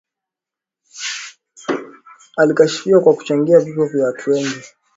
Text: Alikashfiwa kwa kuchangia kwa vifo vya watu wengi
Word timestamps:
Alikashfiwa 2.37 3.01
kwa 3.01 3.13
kuchangia 3.15 3.55
kwa 3.57 3.65
vifo 3.65 3.85
vya 3.85 4.05
watu 4.05 4.31
wengi 4.31 4.61